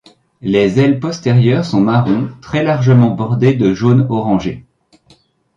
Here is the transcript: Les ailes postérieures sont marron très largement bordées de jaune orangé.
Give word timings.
Les 0.41 0.79
ailes 0.79 0.99
postérieures 0.99 1.63
sont 1.63 1.79
marron 1.79 2.31
très 2.41 2.63
largement 2.63 3.11
bordées 3.13 3.53
de 3.53 3.71
jaune 3.75 4.07
orangé. 4.09 4.65